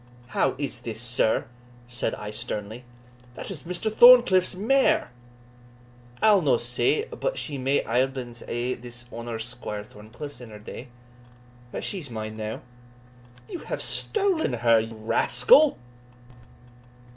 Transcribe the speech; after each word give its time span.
"How 0.29 0.55
is 0.57 0.79
this, 0.79 0.99
sir?" 0.99 1.45
said 1.87 2.15
I 2.15 2.31
sternly; 2.31 2.85
"that 3.35 3.51
is 3.51 3.61
Mr. 3.61 3.93
Thorncliff's 3.93 4.55
mare!" 4.55 5.11
"I'll 6.23 6.41
no 6.41 6.57
say 6.57 7.05
but 7.05 7.37
she 7.37 7.59
may 7.59 7.83
aiblins 7.83 8.39
hae 8.47 8.73
been 8.73 8.81
his 8.83 9.05
honour's 9.13 9.45
Squire 9.47 9.83
Thorncliff's 9.83 10.41
in 10.41 10.49
her 10.49 10.57
day 10.57 10.87
but 11.71 11.83
she's 11.83 12.09
mine 12.09 12.35
now." 12.35 12.61
"You 13.47 13.59
have 13.59 13.83
stolen 13.83 14.53
her, 14.53 14.79
you 14.79 14.95
rascal." 14.95 15.77